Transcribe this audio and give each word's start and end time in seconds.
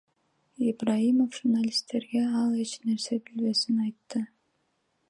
Ибраимов 0.71 1.31
журналисттерге 1.35 2.21
ал 2.41 2.51
эч 2.63 2.71
нерсе 2.87 3.15
билбесин 3.25 3.77
айтты. 3.87 4.25